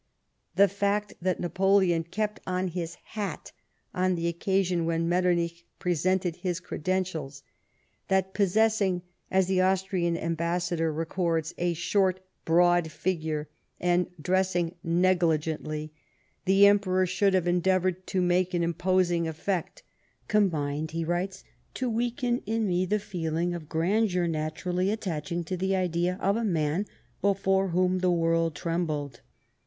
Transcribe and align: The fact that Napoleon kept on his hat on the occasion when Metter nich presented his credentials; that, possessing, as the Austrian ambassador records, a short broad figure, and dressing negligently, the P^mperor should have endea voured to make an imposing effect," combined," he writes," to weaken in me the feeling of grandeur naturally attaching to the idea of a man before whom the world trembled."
The 0.55 0.67
fact 0.67 1.13
that 1.21 1.39
Napoleon 1.39 2.03
kept 2.03 2.39
on 2.47 2.69
his 2.69 2.95
hat 3.13 3.51
on 3.93 4.15
the 4.15 4.27
occasion 4.27 4.87
when 4.87 5.07
Metter 5.07 5.35
nich 5.35 5.63
presented 5.77 6.37
his 6.37 6.59
credentials; 6.59 7.43
that, 8.07 8.33
possessing, 8.33 9.03
as 9.29 9.45
the 9.45 9.61
Austrian 9.61 10.17
ambassador 10.17 10.91
records, 10.91 11.53
a 11.59 11.75
short 11.75 12.19
broad 12.45 12.89
figure, 12.91 13.47
and 13.79 14.07
dressing 14.19 14.73
negligently, 14.83 15.93
the 16.45 16.63
P^mperor 16.63 17.07
should 17.07 17.35
have 17.35 17.45
endea 17.45 17.79
voured 17.79 18.07
to 18.07 18.21
make 18.23 18.55
an 18.55 18.63
imposing 18.63 19.27
effect," 19.27 19.83
combined," 20.27 20.89
he 20.89 21.05
writes," 21.05 21.43
to 21.75 21.87
weaken 21.87 22.41
in 22.47 22.65
me 22.65 22.87
the 22.87 22.97
feeling 22.97 23.53
of 23.53 23.69
grandeur 23.69 24.25
naturally 24.25 24.89
attaching 24.89 25.43
to 25.43 25.55
the 25.55 25.75
idea 25.75 26.17
of 26.19 26.35
a 26.37 26.43
man 26.43 26.87
before 27.21 27.67
whom 27.67 27.99
the 27.99 28.09
world 28.09 28.55
trembled." 28.55 29.21